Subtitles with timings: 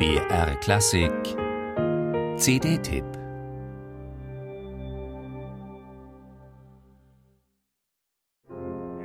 [0.00, 1.12] BR Klassik
[2.38, 3.04] CD-Tipp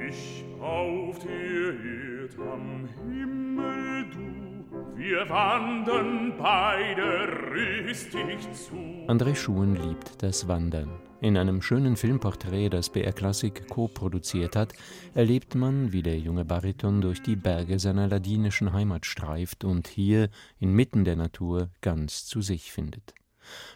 [0.08, 8.78] Ich auf der Erd am Himmel, du, wir wandern beide rüstig zu.
[9.10, 11.05] André Schuhen liebt das Wandern.
[11.22, 14.74] In einem schönen Filmporträt, das BR Klassik co-produziert hat,
[15.14, 20.30] erlebt man, wie der junge Bariton durch die Berge seiner ladinischen Heimat streift und hier,
[20.60, 23.14] inmitten der Natur, ganz zu sich findet.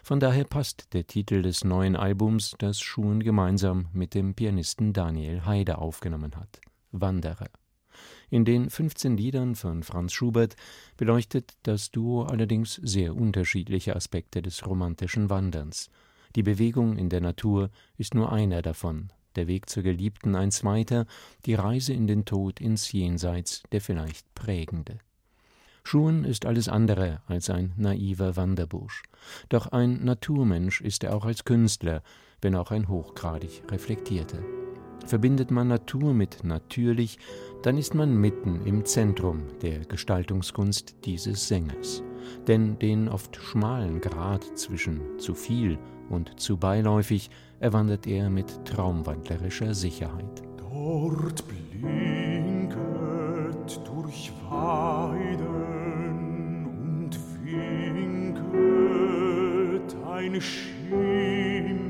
[0.02, 5.46] Von daher passt der Titel des neuen Albums, das Schuhen gemeinsam mit dem Pianisten Daniel
[5.46, 6.60] Heide aufgenommen hat:
[6.92, 7.48] Wanderer.
[8.28, 10.56] In den 15 Liedern von Franz Schubert
[10.96, 15.90] beleuchtet das Duo allerdings sehr unterschiedliche Aspekte des romantischen Wanderns.
[16.36, 21.06] Die Bewegung in der Natur ist nur einer davon, der Weg zur Geliebten ein zweiter,
[21.44, 24.98] die Reise in den Tod ins Jenseits der vielleicht prägende.
[25.82, 29.02] Schuhen ist alles andere als ein naiver Wanderbursch.
[29.48, 32.02] Doch ein Naturmensch ist er auch als Künstler,
[32.42, 34.38] wenn auch ein hochgradig reflektierter.
[35.10, 37.18] Verbindet man Natur mit natürlich,
[37.64, 42.04] dann ist man mitten im Zentrum der Gestaltungskunst dieses Sängers.
[42.46, 49.74] Denn den oft schmalen Grat zwischen zu viel und zu beiläufig erwandert er mit traumwandlerischer
[49.74, 50.44] Sicherheit.
[50.56, 52.78] Dort blinket
[53.84, 55.40] durch Weiden
[56.66, 58.36] und winket
[60.06, 61.80] ein Schimmer,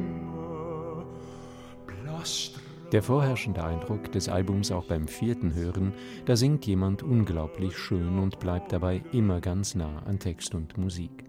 [1.86, 2.52] blass
[2.92, 5.92] Der vorherrschende Eindruck des Albums auch beim vierten Hören,
[6.24, 11.24] da singt jemand unglaublich schön und bleibt dabei immer ganz nah an Text und Musik.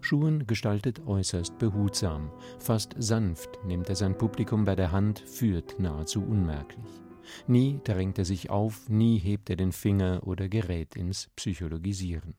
[0.00, 6.20] Schuhen gestaltet äußerst behutsam, fast sanft nimmt er sein Publikum bei der Hand, führt nahezu
[6.20, 6.84] unmerklich.
[7.46, 12.34] Nie drängt er sich auf, nie hebt er den Finger oder gerät ins Psychologisieren.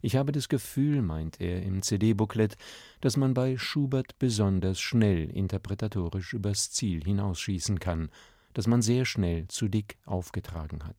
[0.00, 2.56] Ich habe das Gefühl, meint er im CD-Booklet,
[3.00, 8.10] dass man bei Schubert besonders schnell interpretatorisch übers Ziel hinausschießen kann,
[8.54, 10.96] dass man sehr schnell zu dick aufgetragen hat.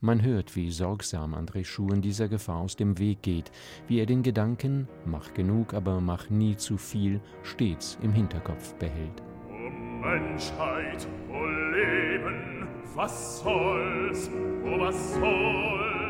[0.00, 3.50] Man hört, wie sorgsam André Schuhen dieser Gefahr aus dem Weg geht,
[3.88, 9.22] wie er den Gedanken Mach genug, aber mach nie zu viel stets im Hinterkopf behält.
[9.48, 14.30] O Menschheit, o Leben, was soll's,
[14.64, 16.07] o was soll's?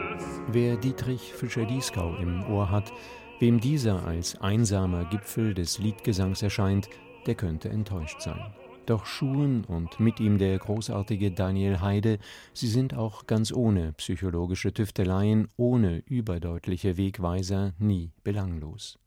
[0.49, 2.93] Wer Dietrich Fischer-Dieskau im Ohr hat,
[3.39, 6.89] wem dieser als einsamer Gipfel des Liedgesangs erscheint,
[7.27, 8.41] der könnte enttäuscht sein.
[8.87, 12.19] Doch Schuhen und mit ihm der großartige Daniel Heide,
[12.55, 18.99] sie sind auch ganz ohne psychologische Tüfteleien, ohne überdeutliche Wegweiser nie belanglos.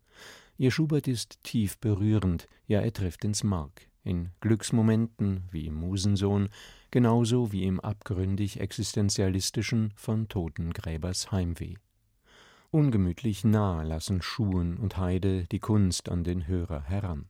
[0.60, 6.50] Ihr Schubert ist tief berührend, ja er trifft ins Mark, in Glücksmomenten wie im Musensohn,
[6.90, 11.76] genauso wie im abgründig existenzialistischen von Totengräbers Heimweh.
[12.72, 17.26] Ungemütlich nah lassen Schuhen und Heide die Kunst an den Hörer heran.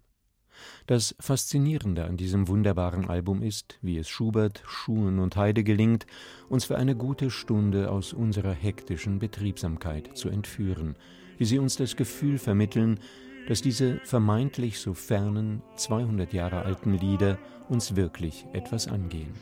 [0.88, 6.06] Das Faszinierende an diesem wunderbaren Album ist, wie es Schubert, Schuhen und Heide gelingt,
[6.50, 10.96] uns für eine gute Stunde aus unserer hektischen Betriebsamkeit zu entführen,
[11.38, 13.00] wie sie uns das Gefühl vermitteln,
[13.47, 17.38] dass diese vermeintlich so fernen, 200 Jahre alten Lieder
[17.69, 19.34] uns wirklich etwas angehen.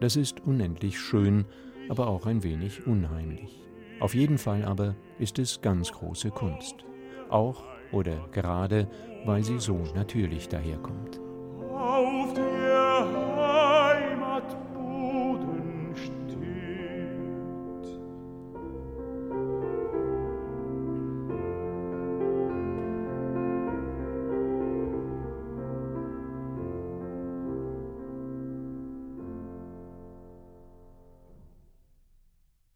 [0.00, 1.44] Das ist unendlich schön,
[1.88, 3.60] aber auch ein wenig unheimlich.
[4.00, 6.84] Auf jeden Fall aber ist es ganz große Kunst.
[7.28, 8.88] Auch oder gerade
[9.24, 11.20] weil sie so natürlich daherkommt.